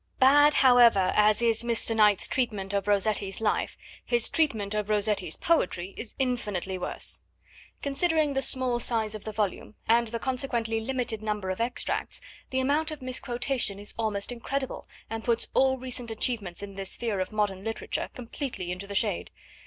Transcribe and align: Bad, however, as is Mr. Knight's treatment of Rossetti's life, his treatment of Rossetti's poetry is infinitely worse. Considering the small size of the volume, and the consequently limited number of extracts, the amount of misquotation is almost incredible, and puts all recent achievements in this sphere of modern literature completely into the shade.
Bad, 0.19 0.55
however, 0.55 1.13
as 1.15 1.43
is 1.43 1.61
Mr. 1.61 1.95
Knight's 1.95 2.27
treatment 2.27 2.73
of 2.73 2.87
Rossetti's 2.87 3.39
life, 3.39 3.77
his 4.03 4.29
treatment 4.31 4.73
of 4.73 4.89
Rossetti's 4.89 5.37
poetry 5.37 5.93
is 5.95 6.15
infinitely 6.17 6.75
worse. 6.79 7.21
Considering 7.83 8.33
the 8.33 8.41
small 8.41 8.79
size 8.79 9.13
of 9.13 9.25
the 9.25 9.31
volume, 9.31 9.75
and 9.87 10.07
the 10.07 10.17
consequently 10.17 10.79
limited 10.81 11.21
number 11.21 11.51
of 11.51 11.61
extracts, 11.61 12.19
the 12.49 12.59
amount 12.59 12.89
of 12.89 13.03
misquotation 13.03 13.77
is 13.77 13.93
almost 13.95 14.31
incredible, 14.31 14.87
and 15.07 15.23
puts 15.23 15.47
all 15.53 15.77
recent 15.77 16.09
achievements 16.09 16.63
in 16.63 16.73
this 16.73 16.93
sphere 16.93 17.19
of 17.19 17.31
modern 17.31 17.63
literature 17.63 18.09
completely 18.15 18.71
into 18.71 18.87
the 18.87 18.95
shade. 18.95 19.29